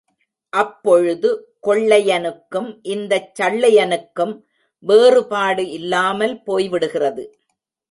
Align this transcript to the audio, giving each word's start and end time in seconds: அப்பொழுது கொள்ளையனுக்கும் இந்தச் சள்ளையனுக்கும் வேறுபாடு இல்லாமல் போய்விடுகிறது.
அப்பொழுது 0.53 1.29
கொள்ளையனுக்கும் 1.67 2.69
இந்தச் 2.83 3.29
சள்ளையனுக்கும் 3.41 4.33
வேறுபாடு 4.83 5.69
இல்லாமல் 5.69 6.35
போய்விடுகிறது. 6.47 7.23